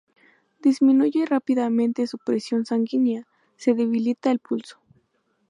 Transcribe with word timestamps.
Disminuye 0.63 1.27
rápidamente 1.27 2.07
su 2.07 2.17
presión 2.17 2.65
sanguínea, 2.65 3.27
se 3.55 3.75
debilita 3.75 4.31
el 4.31 4.39
pulso. 4.39 4.79